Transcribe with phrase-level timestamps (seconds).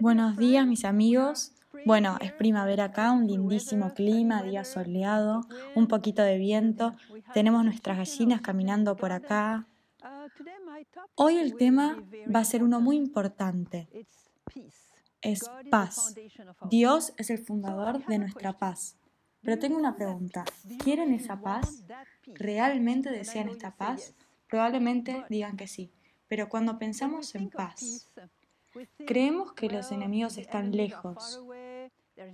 [0.00, 1.52] Buenos días mis amigos.
[1.86, 5.40] Bueno, es primavera acá, un lindísimo clima, día soleado,
[5.74, 6.94] un poquito de viento.
[7.32, 9.66] Tenemos nuestras gallinas caminando por acá.
[11.14, 12.02] Hoy el tema
[12.34, 13.88] va a ser uno muy importante.
[15.22, 16.14] Es paz.
[16.68, 18.98] Dios es el fundador de nuestra paz.
[19.40, 20.44] Pero tengo una pregunta.
[20.84, 21.82] ¿Quieren esa paz?
[22.26, 24.14] ¿Realmente desean esta paz?
[24.48, 25.90] Probablemente digan que sí.
[26.28, 28.10] Pero cuando pensamos en paz,
[29.06, 31.42] creemos que los enemigos están lejos.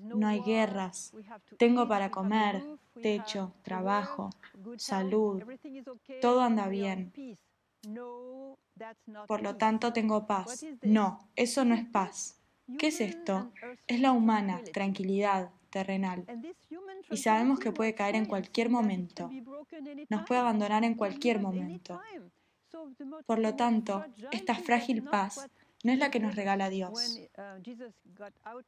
[0.03, 1.13] No hay guerras.
[1.57, 2.63] Tengo para comer,
[3.03, 4.31] techo, trabajo,
[4.77, 5.43] salud.
[6.21, 7.13] Todo anda bien.
[9.27, 10.65] Por lo tanto, tengo paz.
[10.83, 12.41] No, eso no es paz.
[12.79, 13.51] ¿Qué es esto?
[13.87, 16.25] Es la humana, tranquilidad, terrenal.
[17.11, 19.31] Y sabemos que puede caer en cualquier momento.
[20.09, 22.01] Nos puede abandonar en cualquier momento.
[23.27, 25.49] Por lo tanto, esta frágil paz
[25.85, 27.21] no es la que nos regala Dios.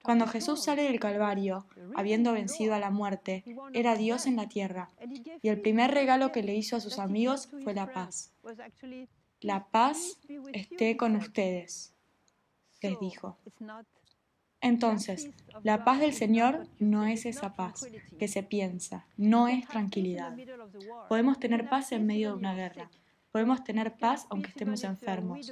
[0.02, 1.66] Cuando Jesús sale del Calvario,
[1.96, 4.90] habiendo vencido a la muerte, era Dios en la tierra.
[5.42, 8.32] Y el primer regalo que le hizo a sus amigos fue la paz.
[9.40, 10.18] La paz
[10.52, 11.94] esté con ustedes,
[12.82, 13.38] les dijo.
[14.60, 15.30] Entonces,
[15.62, 20.36] la paz del Señor no es esa paz que se piensa, no es tranquilidad.
[21.08, 22.90] Podemos tener paz en medio de una guerra,
[23.32, 25.50] podemos tener paz aunque estemos enfermos,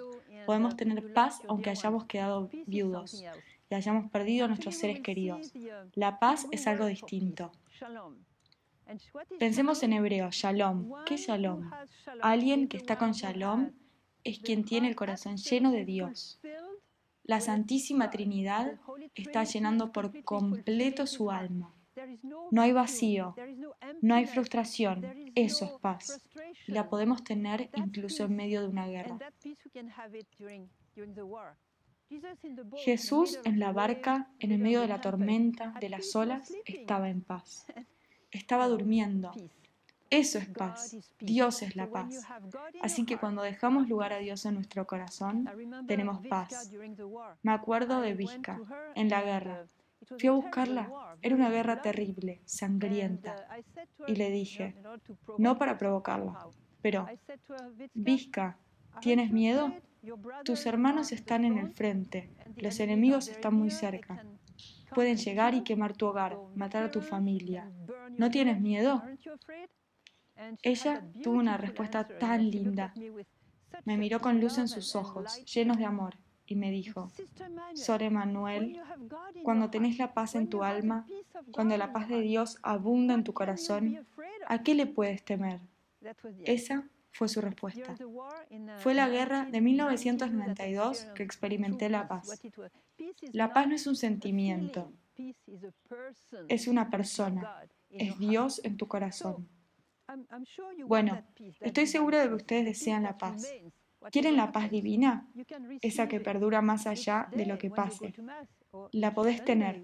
[0.49, 3.23] podemos tener paz aunque hayamos quedado viudos
[3.69, 5.53] y hayamos perdido a nuestros seres queridos.
[5.95, 7.53] La paz es algo distinto.
[9.39, 11.05] Pensemos en hebreo, shalom.
[11.05, 11.71] ¿Qué es shalom?
[12.23, 13.73] Alguien que está con shalom
[14.25, 16.41] es quien tiene el corazón lleno de Dios.
[17.25, 18.81] La Santísima Trinidad
[19.15, 21.75] está llenando por completo su alma.
[22.51, 23.35] No hay vacío,
[24.01, 25.05] no hay frustración,
[25.35, 26.21] eso es paz.
[26.67, 29.19] Y la podemos tener incluso en medio de una guerra.
[32.77, 37.23] Jesús en la barca, en el medio de la tormenta, de las olas, estaba en
[37.23, 37.67] paz.
[38.31, 39.33] Estaba durmiendo,
[40.11, 40.97] eso es paz.
[41.19, 42.27] Dios es la paz.
[42.81, 45.49] Así que cuando dejamos lugar a Dios en nuestro corazón,
[45.87, 46.71] tenemos paz.
[47.43, 48.61] Me acuerdo de Vizca,
[48.95, 49.67] en la guerra.
[50.17, 50.91] Fui a buscarla.
[51.21, 53.37] Era una guerra terrible, sangrienta.
[54.07, 54.77] Y le dije,
[55.39, 56.49] no para provocarla,
[56.81, 57.07] pero,
[57.95, 58.57] Vizca,
[59.01, 59.75] ¿tienes miedo?
[60.45, 64.25] Tus hermanos están en el frente, los enemigos están muy cerca.
[64.95, 67.71] Pueden llegar y quemar tu hogar, matar a tu familia.
[68.17, 69.03] ¿No tienes miedo?
[70.63, 72.95] Ella tuvo una respuesta tan linda.
[73.85, 76.17] Me miró con luz en sus ojos, llenos de amor,
[76.49, 77.13] y me dijo,
[77.75, 78.81] Sor Emanuel,
[79.43, 81.07] cuando tenés la paz en tu alma,
[81.53, 84.07] cuando la paz de Dios abunda en tu corazón,
[84.47, 85.61] ¿a qué le puedes temer?
[86.45, 87.95] Esa fue su respuesta.
[88.79, 92.41] Fue la guerra de 1992 que experimenté la paz.
[93.33, 94.91] La paz no es un sentimiento,
[96.49, 99.47] es una persona, es Dios en tu corazón.
[100.87, 101.23] Bueno,
[101.61, 103.53] estoy segura de que ustedes desean la paz.
[104.11, 105.27] ¿Quieren la paz divina?
[105.83, 108.15] Esa que perdura más allá de lo que pase.
[108.93, 109.83] La podés tener.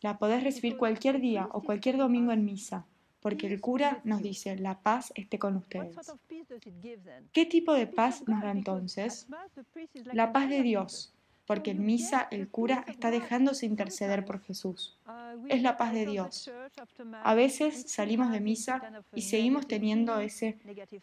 [0.00, 2.86] La podés recibir cualquier día o cualquier domingo en misa,
[3.20, 5.96] porque el cura nos dice, la paz esté con ustedes.
[7.32, 9.26] ¿Qué tipo de paz nos da entonces?
[10.12, 11.14] La paz de Dios,
[11.52, 14.96] porque en misa el cura está dejándose interceder por Jesús.
[15.50, 16.50] Es la paz de Dios.
[17.22, 18.80] A veces salimos de misa
[19.14, 20.56] y seguimos teniendo ese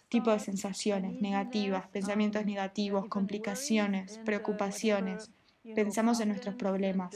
[0.07, 5.29] tipo de sensaciones negativas, pensamientos negativos, complicaciones, preocupaciones.
[5.75, 7.15] Pensamos en nuestros problemas.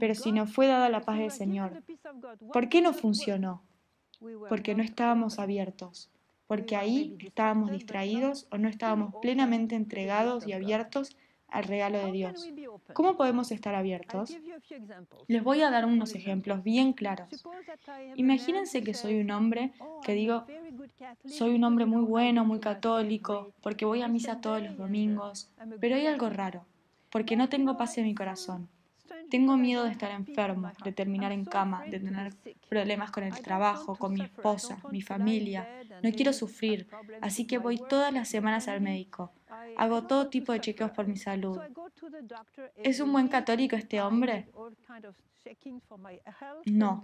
[0.00, 1.84] Pero si no fue dada la paz del Señor,
[2.52, 3.62] ¿por qué no funcionó?
[4.48, 6.10] Porque no estábamos abiertos
[6.48, 11.16] porque ahí estábamos distraídos o no estábamos plenamente entregados y abiertos
[11.52, 12.48] al regalo de Dios.
[12.94, 14.36] ¿Cómo podemos estar abiertos?
[15.28, 17.28] Les voy a dar unos ejemplos bien claros.
[18.16, 20.44] Imagínense que soy un hombre que digo,
[21.26, 25.96] soy un hombre muy bueno, muy católico, porque voy a misa todos los domingos, pero
[25.96, 26.64] hay algo raro,
[27.10, 28.68] porque no tengo paz en mi corazón.
[29.30, 32.34] Tengo miedo de estar enfermo, de terminar en cama, de tener
[32.68, 35.66] problemas con el trabajo, con mi esposa, mi familia.
[36.02, 36.88] No quiero sufrir,
[37.20, 39.32] así que voy todas las semanas al médico.
[39.76, 41.58] Hago todo tipo de chequeos por mi salud.
[42.76, 44.48] ¿Es un buen católico este hombre?
[46.66, 47.02] No.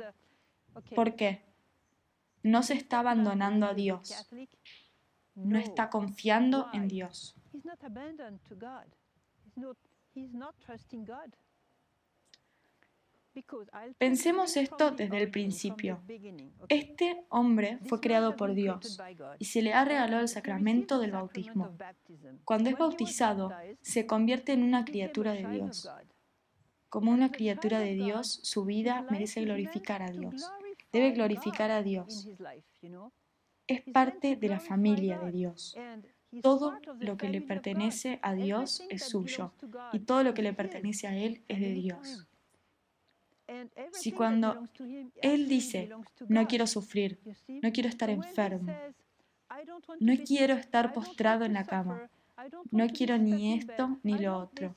[0.95, 1.43] ¿Por qué?
[2.43, 4.29] No se está abandonando a Dios.
[5.35, 7.37] No está confiando en Dios.
[13.99, 16.01] Pensemos esto desde el principio.
[16.69, 18.99] Este hombre fue creado por Dios
[19.39, 21.77] y se le ha regalado el sacramento del bautismo.
[22.45, 25.89] Cuando es bautizado, se convierte en una criatura de Dios.
[26.89, 30.51] Como una criatura de Dios, su vida merece glorificar a Dios.
[30.93, 32.29] Debe glorificar a Dios.
[33.67, 35.77] Es parte de la familia de Dios.
[36.43, 39.53] Todo lo que le pertenece a Dios es suyo
[39.93, 42.28] y todo lo que le pertenece a Él es de Dios.
[43.93, 44.69] Si cuando
[45.23, 45.91] Él dice,
[46.29, 47.19] no quiero sufrir,
[47.49, 48.73] no quiero estar enfermo,
[50.01, 52.11] no quiero estar postrado en la cama,
[52.71, 54.75] no quiero ni esto ni lo otro,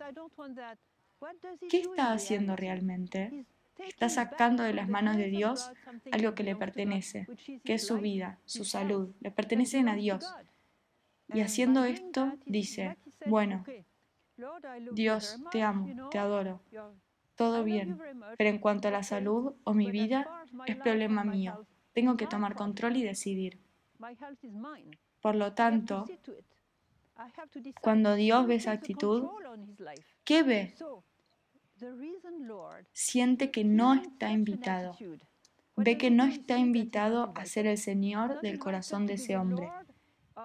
[1.69, 3.45] ¿qué está haciendo realmente?
[3.77, 5.71] Está sacando de las manos de Dios
[6.11, 7.27] algo que le pertenece,
[7.63, 10.33] que es su vida, su salud, le pertenecen a Dios.
[11.33, 13.65] Y haciendo esto, dice, bueno,
[14.91, 16.61] Dios, te amo, te adoro,
[17.41, 17.99] todo bien,
[18.37, 21.65] pero en cuanto a la salud o mi vida, es problema mío.
[21.91, 23.59] Tengo que tomar control y decidir.
[25.21, 26.05] Por lo tanto,
[27.81, 29.27] cuando Dios ve esa actitud,
[30.23, 30.75] ¿qué ve?
[32.91, 34.95] Siente que no está invitado.
[35.75, 39.67] Ve que no está invitado a ser el Señor del corazón de ese hombre.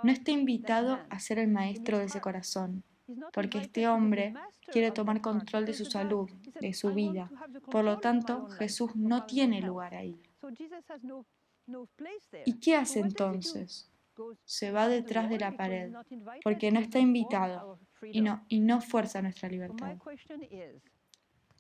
[0.03, 2.85] No está invitado a ser el maestro de ese corazón
[3.33, 4.35] porque este hombre
[4.73, 6.31] quiere tomar control de su salud,
[6.61, 7.31] de su vida.
[7.71, 10.21] Por lo tanto, Jesús no tiene lugar ahí.
[12.45, 13.91] ¿Y qué hace entonces?
[14.45, 15.93] Se va detrás de la pared,
[16.43, 19.97] porque no está invitado y no, y no fuerza nuestra libertad.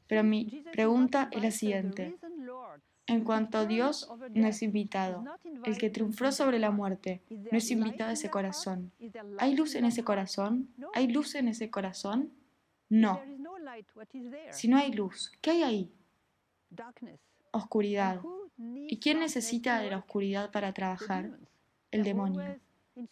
[0.06, 2.16] Pero mi pregunta es la siguiente.
[3.06, 5.24] En cuanto a Dios, no es invitado.
[5.64, 8.92] El que triunfó sobre la muerte no es invitado a ese corazón.
[9.38, 10.68] ¿Hay luz en ese corazón?
[10.94, 12.32] ¿Hay luz en ese corazón?
[12.88, 13.20] No.
[14.50, 15.92] Si no hay luz, ¿qué hay ahí?
[17.52, 18.20] Oscuridad.
[18.58, 21.38] ¿Y quién necesita de la oscuridad para trabajar?
[21.90, 22.58] El demonio.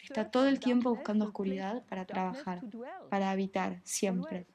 [0.01, 2.61] Está todo el tiempo buscando oscuridad para trabajar,
[3.09, 4.47] para habitar, siempre.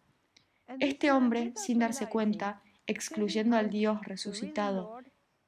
[0.81, 4.98] Este hombre, sin darse cuenta, excluyendo al Dios resucitado,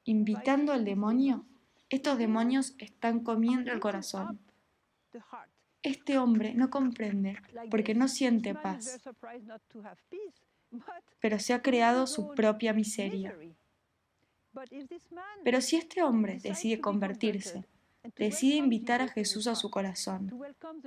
[0.05, 1.45] invitando al demonio,
[1.89, 4.39] estos demonios están comiendo el corazón.
[5.81, 7.37] Este hombre no comprende
[7.69, 8.99] porque no siente paz,
[11.19, 13.37] pero se ha creado su propia miseria.
[15.43, 17.65] Pero si este hombre decide convertirse,
[18.15, 20.31] decide invitar a Jesús a su corazón,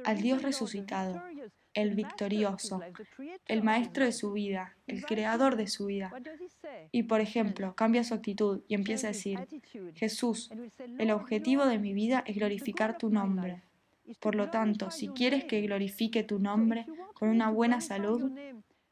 [0.04, 1.22] al Dios resucitado,
[1.76, 2.81] el victorioso,
[3.46, 6.11] el maestro de su vida, el creador de su vida.
[6.90, 9.46] Y por ejemplo, cambia su actitud y empieza a decir,
[9.94, 10.50] Jesús,
[10.99, 13.62] el objetivo de mi vida es glorificar tu nombre.
[14.20, 18.32] Por lo tanto, si quieres que glorifique tu nombre con una buena salud,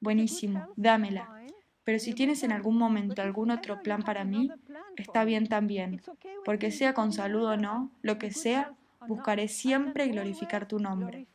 [0.01, 1.43] buenísimo, dámela.
[1.85, 4.51] Pero si tienes en algún momento algún otro plan para mí,
[4.97, 6.03] está bien también,
[6.45, 8.75] porque sea con salud o no, lo que sea,
[9.09, 11.27] buscaré siempre glorificar tu nombre.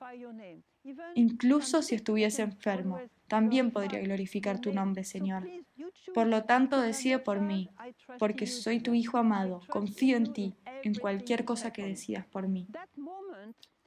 [1.15, 5.47] Incluso si estuviese enfermo, también podría glorificar tu nombre, Señor.
[6.13, 7.69] Por lo tanto, decide por mí,
[8.17, 12.67] porque soy tu Hijo amado, confío en ti, en cualquier cosa que decidas por mí.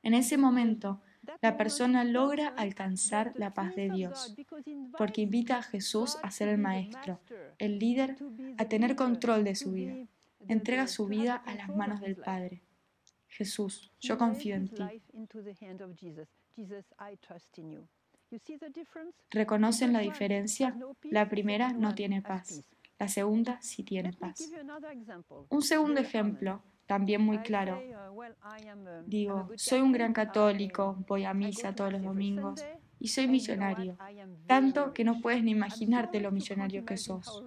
[0.02, 1.00] En ese momento,
[1.40, 4.34] la persona logra alcanzar la paz de Dios,
[4.98, 7.20] porque invita a Jesús a ser el maestro,
[7.58, 8.16] el líder,
[8.58, 9.94] a tener control de su vida.
[10.48, 12.62] Entrega su vida a las manos del Padre.
[13.32, 14.82] Jesús, yo confío en ti.
[19.30, 20.76] ¿Reconocen la diferencia?
[21.04, 22.62] La primera no tiene paz,
[22.98, 24.50] la segunda sí tiene paz.
[25.48, 27.80] Un segundo ejemplo, también muy claro.
[27.80, 32.62] Uh, Digo, soy un gran católico, voy a misa todos los domingos
[33.02, 33.98] y soy millonario,
[34.46, 37.42] tanto que no puedes ni imaginarte lo millonario que sos.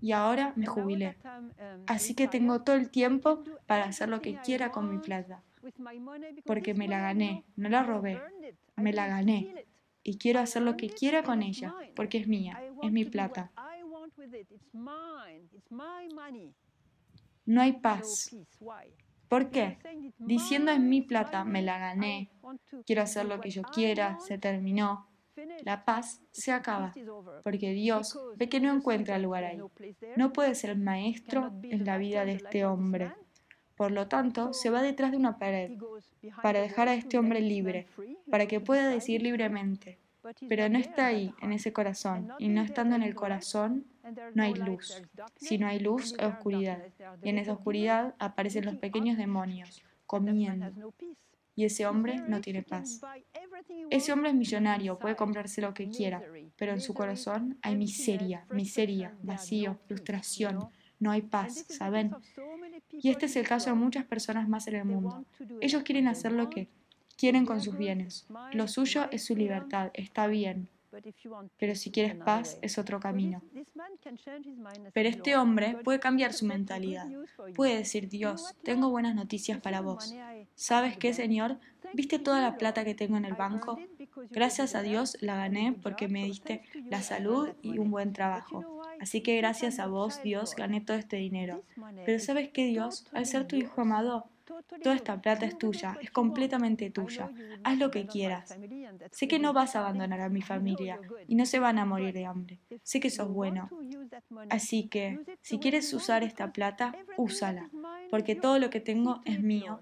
[0.00, 1.50] Y ahora me jubilé, um,
[1.86, 5.40] así que tengo todo el tiempo para hacer lo que quiera con mi plata.
[6.44, 8.20] porque me la gané, no la robé,
[8.74, 9.66] me la gané.
[10.02, 13.52] y quiero hacer lo que quiera con ella, porque es mía, es mi plata.
[17.46, 18.34] No hay paz.
[19.32, 19.78] ¿Por qué?
[20.18, 22.30] Diciendo es mi plata, me la gané,
[22.84, 25.08] quiero hacer lo que yo quiera, se terminó.
[25.62, 26.92] La paz se acaba,
[27.42, 29.58] porque Dios ve que no encuentra lugar ahí.
[30.18, 33.14] No puede ser maestro en la vida de este hombre.
[33.74, 35.78] Por lo tanto, se va detrás de una pared
[36.42, 37.86] para dejar a este hombre libre,
[38.30, 39.98] para que pueda decir libremente.
[40.48, 43.86] Pero no está ahí, en ese corazón, y no estando en el corazón,
[44.34, 45.02] no hay luz.
[45.36, 46.82] Si no hay luz, hay oscuridad.
[47.22, 50.70] Y en esa oscuridad aparecen los pequeños demonios, comiendo.
[51.54, 53.00] y ese hombre no tiene paz.
[53.90, 56.22] Ese hombre es millonario, puede comprarse lo que quiera,
[56.56, 62.14] pero en su corazón hay miseria, miseria, vacío, frustración, no hay paz, ¿saben?
[62.92, 65.24] Y este es el caso de muchas personas más en el mundo.
[65.60, 66.68] Ellos quieren hacer lo que
[67.22, 68.26] quieren con sus bienes.
[68.52, 70.68] Lo suyo es su libertad, está bien,
[71.56, 73.40] pero si quieres paz, es otro camino.
[74.92, 77.06] Pero este hombre puede cambiar su mentalidad.
[77.54, 80.12] Puede decir, Dios, tengo buenas noticias para vos.
[80.56, 81.60] ¿Sabes qué, Señor?
[81.94, 83.78] ¿Viste toda la plata que tengo en el banco?
[84.30, 88.64] Gracias a Dios la gané porque me diste la salud y un buen trabajo.
[89.00, 91.62] Así que gracias a vos, Dios, gané todo este dinero.
[92.04, 93.06] Pero ¿sabes qué, Dios?
[93.12, 94.26] Al ser tu hijo amado,
[94.82, 97.30] Toda esta plata es tuya, es completamente tuya.
[97.64, 98.58] Haz lo que quieras.
[99.10, 102.12] Sé que no vas a abandonar a mi familia y no se van a morir
[102.12, 102.58] de hambre.
[102.82, 103.70] Sé que sos bueno.
[104.50, 107.70] Así que, si quieres usar esta plata, úsala,
[108.10, 109.80] porque todo lo que tengo es mío.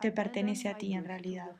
[0.00, 1.50] Te pertenece a ti en realidad.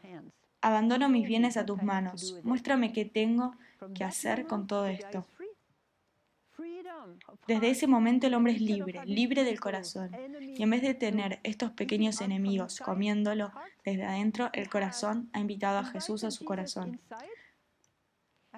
[0.60, 2.40] Abandono mis bienes a tus manos.
[2.42, 3.54] Muéstrame qué tengo
[3.94, 5.26] que hacer con todo esto.
[7.46, 10.10] Desde ese momento el hombre es libre, libre del corazón.
[10.40, 13.52] Y en vez de tener estos pequeños enemigos comiéndolo
[13.84, 17.00] desde adentro, el corazón ha invitado a Jesús a su corazón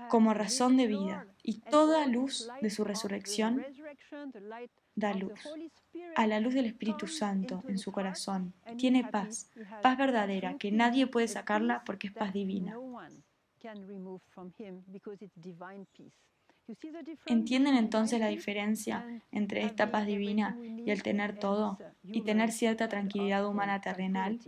[0.08, 1.26] como razón de vida.
[1.42, 3.64] Y toda luz de su resurrección
[4.94, 5.40] da luz.
[6.16, 8.52] A la luz del Espíritu Santo en su corazón.
[8.76, 9.50] Tiene paz,
[9.82, 12.76] paz verdadera, que nadie puede sacarla porque es paz divina.
[17.26, 22.88] ¿Entienden entonces la diferencia entre esta paz divina y el tener todo y tener cierta
[22.88, 24.40] tranquilidad humana terrenal?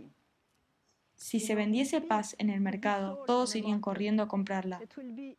[1.15, 4.81] Si se vendiese paz en el mercado, todos irían corriendo a comprarla.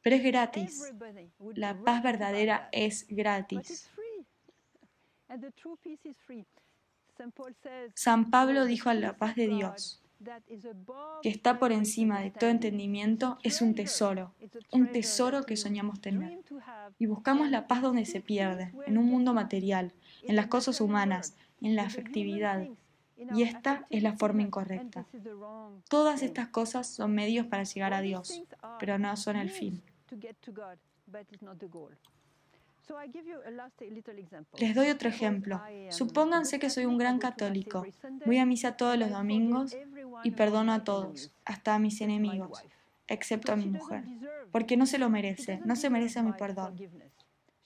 [0.02, 0.92] Pero es gratis.
[1.54, 3.90] La paz verdadera es gratis.
[7.94, 10.02] San Pablo dijo a la paz de Dios,
[11.22, 14.32] que está por encima de todo entendimiento, es un tesoro,
[14.70, 16.38] un tesoro que soñamos tener.
[16.98, 21.34] Y buscamos la paz donde se pierde, en un mundo material, en las cosas humanas,
[21.60, 22.68] en la afectividad.
[23.34, 25.06] Y esta es la forma incorrecta.
[25.88, 28.42] Todas estas cosas son medios para llegar a Dios,
[28.78, 29.82] pero no son el fin.
[34.58, 35.60] Les doy otro ejemplo.
[35.90, 37.86] Supónganse que soy un gran católico.
[38.26, 39.76] Voy a misa todos los domingos
[40.24, 42.64] y perdono a todos, hasta a mis enemigos,
[43.06, 44.04] excepto a mi mujer,
[44.52, 46.76] porque no se lo merece, no se merece mi perdón.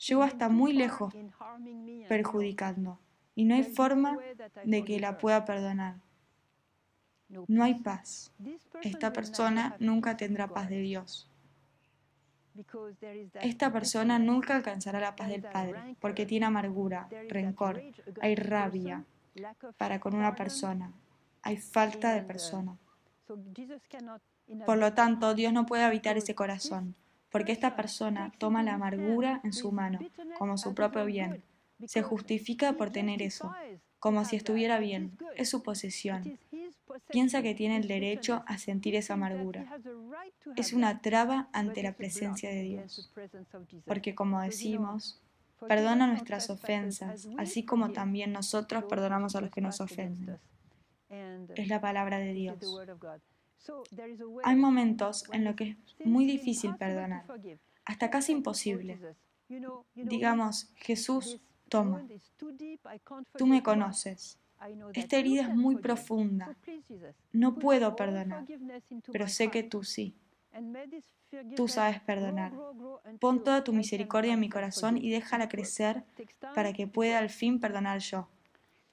[0.07, 1.15] Llego hasta muy lejos
[2.09, 2.99] perjudicando
[3.35, 4.19] y no hay forma
[4.65, 5.97] de que la pueda perdonar.
[7.49, 8.33] No hay paz.
[8.83, 11.31] Esta persona nunca tendrá paz de Dios.
[13.41, 17.83] Esta persona nunca alcanzará la paz del Padre porque tiene amargura, rencor,
[18.21, 19.05] hay rabia
[19.77, 20.93] para con una persona,
[21.43, 22.77] hay falta de persona.
[24.67, 26.95] Por lo tanto, Dios no puede habitar ese corazón,
[27.31, 29.99] porque esta persona toma la amargura en su mano
[30.39, 31.43] como su propio bien.
[31.87, 33.53] Se justifica por tener eso,
[33.99, 36.39] como si estuviera bien, es su posesión.
[37.09, 39.67] Piensa que tiene el derecho a sentir esa amargura.
[40.57, 43.13] Es una traba ante la presencia de Dios,
[43.85, 45.21] porque como decimos,
[45.67, 50.39] perdona nuestras ofensas, así como también nosotros perdonamos a los que nos ofenden.
[51.55, 52.59] Es la palabra de Dios.
[54.43, 57.25] Hay momentos en los que es muy difícil perdonar,
[57.85, 58.99] hasta casi imposible.
[59.95, 62.07] Digamos, Jesús, toma,
[63.37, 64.39] tú me conoces,
[64.95, 66.57] esta herida es muy profunda.
[67.33, 68.45] No puedo perdonar,
[69.13, 70.15] pero sé que tú sí.
[71.57, 72.53] Tú sabes perdonar.
[73.21, 76.05] Pon toda tu misericordia en mi corazón y déjala crecer
[76.55, 78.29] para que pueda al fin perdonar yo.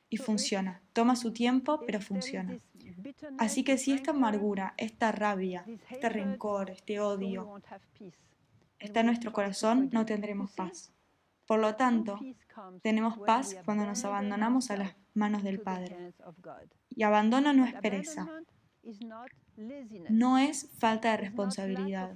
[0.09, 0.81] Y funciona.
[0.91, 2.59] Toma su tiempo, pero funciona.
[3.37, 7.61] Así que si esta amargura, esta rabia, este rencor, este odio
[8.79, 10.91] está en nuestro corazón, no tendremos paz.
[11.45, 12.19] Por lo tanto,
[12.81, 16.13] tenemos paz cuando nos abandonamos a las manos del Padre.
[16.89, 18.27] Y abandono no es pereza,
[20.09, 22.15] no es falta de responsabilidad.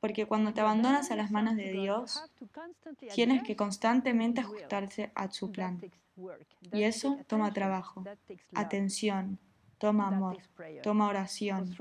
[0.00, 2.22] Porque cuando te abandonas a las manos de Dios,
[3.14, 5.80] tienes que constantemente ajustarse a su plan.
[6.72, 8.04] Y eso toma trabajo,
[8.54, 9.38] atención,
[9.78, 10.38] toma amor,
[10.82, 11.76] toma oración.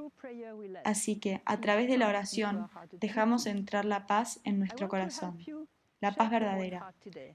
[0.83, 5.37] Así que a través de la oración dejamos entrar la paz en nuestro corazón
[6.01, 6.93] la paz verdadera.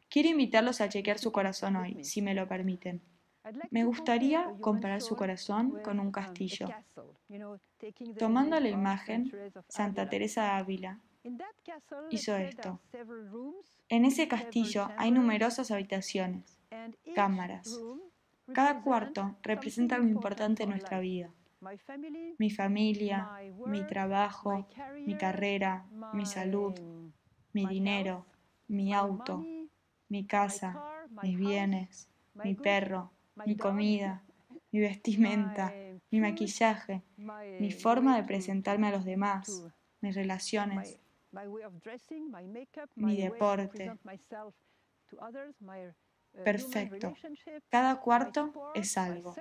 [0.09, 3.03] Quiero invitarlos a chequear su corazón hoy, si me lo permiten.
[3.71, 6.69] Me gustaría comparar su corazón con un castillo.
[8.19, 9.33] Tomando la imagen,
[9.69, 11.01] Santa Teresa de Ávila
[12.11, 12.81] hizo esto.
[13.89, 16.59] En ese castillo hay numerosas habitaciones,
[17.15, 17.81] cámaras,
[18.53, 21.31] Cada cuarto representa algo importante en nuestra vida.
[22.39, 23.31] Mi familia,
[23.67, 24.67] mi trabajo,
[25.07, 26.75] mi carrera, mi salud,
[27.53, 28.27] mi dinero,
[28.71, 29.45] mi auto,
[30.09, 30.73] mi casa,
[31.23, 33.11] mis bienes, mi perro,
[33.45, 34.23] mi comida,
[34.71, 35.73] mi vestimenta,
[36.11, 39.65] mi maquillaje, mi forma de presentarme a los demás,
[40.01, 40.99] mis relaciones,
[42.95, 43.99] mi deporte.
[46.45, 47.15] Perfecto.
[47.69, 49.35] Cada cuarto es algo.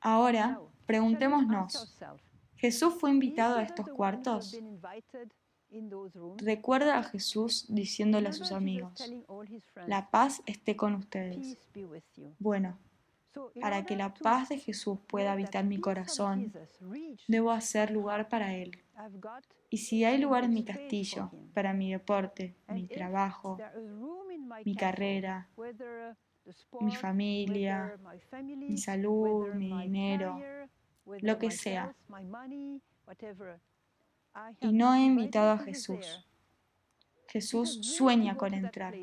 [0.00, 2.00] Ahora, preguntémonos,
[2.60, 4.54] ¿Jesús fue invitado a estos cuartos?
[6.36, 9.10] Recuerda a Jesús diciéndole a sus amigos,
[9.86, 11.56] la paz esté con ustedes.
[12.38, 12.76] Bueno,
[13.60, 16.52] para que la paz de Jesús pueda habitar mi corazón,
[17.28, 18.82] debo hacer lugar para Él.
[19.70, 23.58] Y si hay lugar en mi castillo, para mi deporte, mi trabajo,
[24.66, 25.48] mi carrera,
[26.80, 27.96] mi familia,
[28.42, 30.42] mi salud, mi dinero,
[31.20, 31.94] lo que sea,
[34.60, 36.26] y no he invitado a Jesús.
[37.28, 38.94] Jesús sueña con entrar.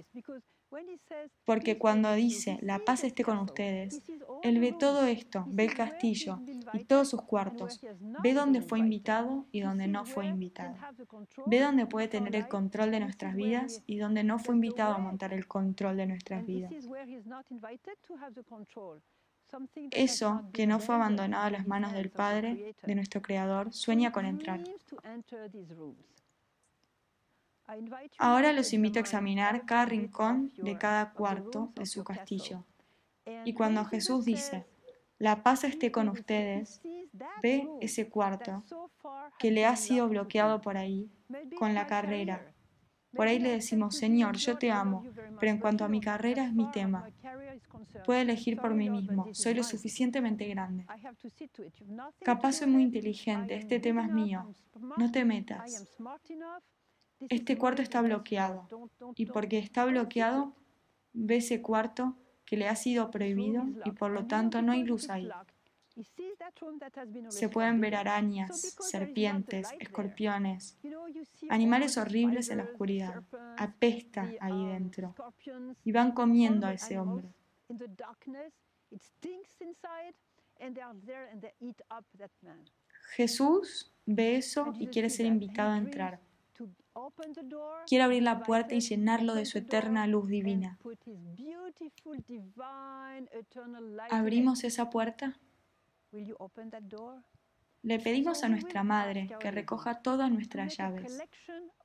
[1.45, 4.01] Porque cuando dice, la paz esté con ustedes,
[4.43, 6.41] Él ve todo esto, ve el castillo
[6.73, 7.79] y todos sus cuartos,
[8.21, 10.75] ve dónde fue invitado y dónde no fue invitado.
[11.45, 14.97] Ve dónde puede tener el control de nuestras vidas y dónde no fue invitado a
[14.97, 16.73] montar el control de nuestras vidas.
[19.91, 24.25] Eso que no fue abandonado a las manos del Padre, de nuestro Creador, sueña con
[24.25, 24.61] entrar.
[28.17, 32.63] Ahora los invito a examinar cada rincón de cada cuarto de su castillo.
[33.43, 34.65] Y cuando Jesús dice,
[35.19, 36.81] la paz esté con ustedes,
[37.41, 38.63] ve ese cuarto
[39.37, 41.09] que le ha sido bloqueado por ahí,
[41.57, 42.53] con la carrera,
[43.17, 45.03] por ahí le decimos, Señor, yo te amo,
[45.39, 47.09] pero en cuanto a mi carrera es mi tema.
[48.05, 50.86] Puedo elegir por mí mismo, soy lo suficientemente grande.
[52.24, 54.47] Capaz soy muy inteligente, este tema es mío.
[54.97, 55.86] No te metas.
[57.29, 58.67] Este cuarto está bloqueado
[59.15, 60.53] y porque está bloqueado,
[61.13, 65.09] ve ese cuarto que le ha sido prohibido y por lo tanto no hay luz
[65.09, 65.27] ahí.
[67.29, 70.77] Se pueden ver arañas, serpientes, escorpiones,
[71.49, 73.23] animales horribles en la oscuridad.
[73.57, 75.15] Apesta ahí dentro.
[75.83, 77.27] Y van comiendo a ese hombre.
[83.15, 86.19] Jesús ve eso y quiere ser invitado a entrar.
[87.86, 90.77] Quiere abrir la puerta y llenarlo de su eterna luz divina.
[94.10, 95.38] ¿Abrimos esa puerta?
[97.84, 101.19] Le pedimos a nuestra Madre que recoja todas nuestras llaves,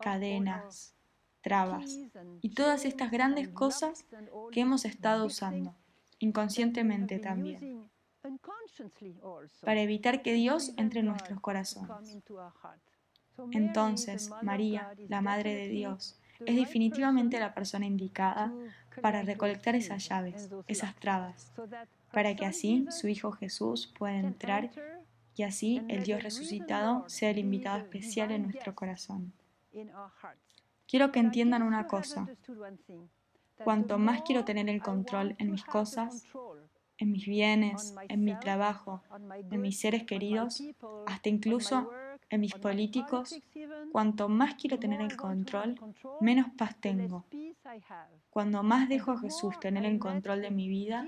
[0.01, 0.95] cadenas,
[1.43, 1.99] trabas
[2.41, 4.07] y todas estas grandes cosas
[4.51, 5.75] que hemos estado usando,
[6.19, 7.91] inconscientemente también,
[9.61, 12.19] para evitar que Dios entre en nuestros corazones.
[13.51, 18.53] Entonces, María, la Madre de Dios, es definitivamente la persona indicada
[19.01, 21.53] para recolectar esas llaves, esas trabas,
[22.13, 24.71] para que así su Hijo Jesús pueda entrar
[25.35, 29.33] y así el Dios resucitado sea el invitado especial en nuestro corazón.
[30.87, 32.29] Quiero que entiendan una cosa.
[33.65, 36.25] Cuanto más quiero tener el control en mis cosas,
[36.99, 39.03] en mis bienes, en mi trabajo,
[39.51, 40.63] en mis seres queridos,
[41.07, 41.91] hasta incluso
[42.33, 43.39] en mis políticos,
[43.93, 45.79] cuanto más quiero tener el control,
[46.21, 47.27] menos paz tengo.
[48.31, 51.07] Cuando más dejo a Jesús tener el control de mi vida,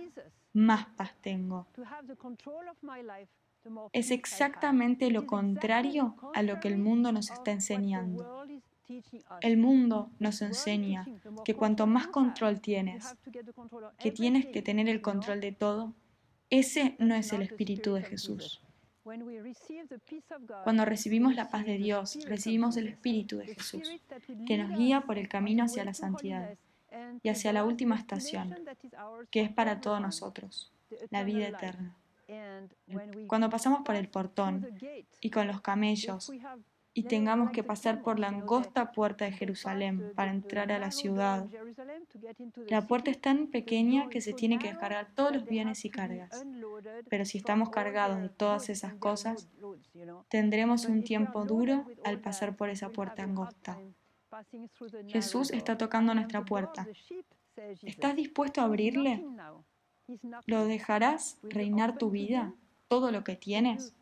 [0.52, 1.66] más paz tengo.
[3.92, 8.44] Es exactamente lo contrario a lo que el mundo nos está enseñando.
[9.40, 11.06] El mundo nos enseña
[11.42, 13.16] que cuanto más control tienes,
[13.98, 15.94] que tienes que tener el control de todo,
[16.50, 18.63] ese no es el espíritu de Jesús.
[20.64, 23.90] Cuando recibimos la paz de Dios, recibimos el espíritu de Jesús,
[24.46, 26.56] que nos guía por el camino hacia la santidad
[27.22, 28.56] y hacia la última estación,
[29.30, 30.72] que es para todos nosotros,
[31.10, 31.96] la vida eterna.
[33.26, 34.66] Cuando pasamos por el portón
[35.20, 36.30] y con los camellos
[36.96, 41.46] y tengamos que pasar por la angosta puerta de Jerusalén para entrar a la ciudad.
[42.68, 46.44] La puerta es tan pequeña que se tiene que descargar todos los bienes y cargas.
[47.10, 49.48] Pero si estamos cargados de todas esas cosas,
[50.28, 53.76] tendremos un tiempo duro al pasar por esa puerta angosta.
[55.08, 56.86] Jesús está tocando nuestra puerta.
[57.82, 59.24] ¿Estás dispuesto a abrirle?
[60.46, 62.54] ¿Lo dejarás reinar tu vida?
[62.86, 63.94] ¿Todo lo que tienes?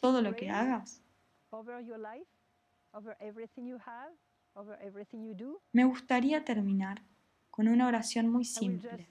[0.00, 1.00] ¿Todo lo que hagas?
[5.72, 7.02] Me gustaría terminar
[7.50, 9.08] con una oración muy simple.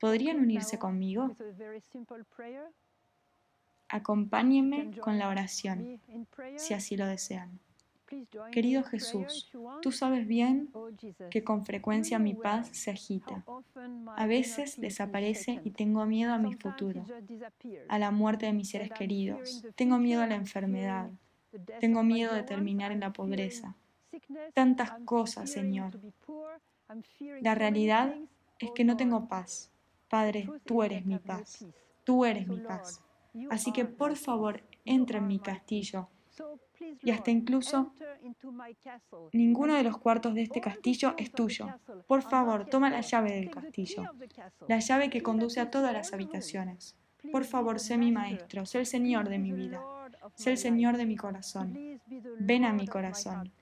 [0.00, 1.34] ¿Podrían unirse conmigo?
[3.88, 6.00] Acompáñenme con la oración,
[6.56, 7.60] si así lo desean.
[8.52, 9.50] Querido Jesús,
[9.82, 10.70] tú sabes bien
[11.30, 13.44] que con frecuencia mi paz se agita.
[14.16, 17.04] A veces desaparece y tengo miedo a mi futuro,
[17.88, 19.64] a la muerte de mis seres queridos.
[19.74, 21.10] Tengo miedo a la enfermedad.
[21.80, 23.74] Tengo miedo de terminar en la pobreza.
[24.54, 25.98] Tantas cosas, Señor.
[27.40, 28.14] La realidad
[28.58, 29.70] es que no tengo paz.
[30.08, 31.64] Padre, tú eres mi paz.
[32.04, 33.02] Tú eres mi paz.
[33.50, 36.08] Así que por favor, entra en mi castillo.
[37.02, 37.92] Y hasta incluso
[39.32, 41.68] ninguno de los cuartos de este castillo es tuyo.
[42.06, 44.04] Por favor, toma la llave del castillo,
[44.68, 46.96] la llave que conduce a todas las habitaciones.
[47.32, 49.82] Por favor, sé mi maestro, sé el Señor de mi vida,
[50.34, 52.00] sé el Señor de mi corazón.
[52.38, 53.52] Ven a mi corazón.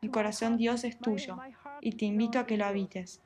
[0.00, 1.36] Mi corazón, Dios, es tuyo,
[1.80, 3.20] y te invito a que lo habites.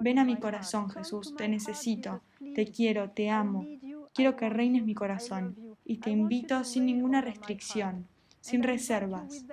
[0.00, 2.22] Ven a mi corazón, Jesús, te necesito,
[2.54, 3.66] te quiero, te amo.
[4.14, 8.06] Quiero que reines mi corazón, y te invito sin ninguna restricción,
[8.40, 9.44] sin reservas.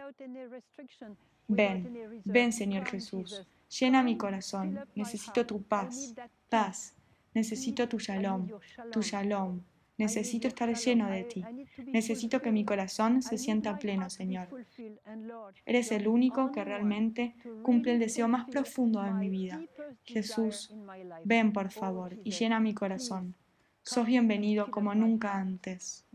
[1.48, 3.48] Ven, ven, Señor Jesús,
[3.80, 6.14] llena mi corazón, necesito tu paz,
[6.50, 6.94] paz,
[7.34, 8.48] necesito tu shalom,
[8.92, 9.62] tu shalom,
[10.00, 11.44] Necesito estar lleno de ti.
[11.86, 14.48] Necesito que mi corazón se sienta pleno, Señor.
[15.66, 19.62] Eres el único que realmente cumple el deseo más profundo de mi vida.
[20.06, 20.74] Jesús,
[21.26, 23.36] ven por favor y llena mi corazón.
[23.84, 26.06] Sos bienvenido como nunca antes.